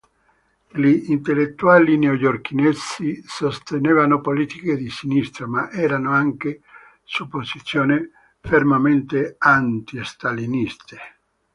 Gli 0.71 1.11
intellettuali 1.11 1.95
newyorchesi 1.95 3.21
sostenevano 3.23 4.19
politiche 4.19 4.75
di 4.75 4.89
sinistra, 4.89 5.45
ma 5.45 5.69
erano 5.69 6.09
anche 6.11 6.63
su 7.03 7.27
posizioni 7.27 7.99
fermamente 8.39 9.35
anti-staliniste. 9.37 10.97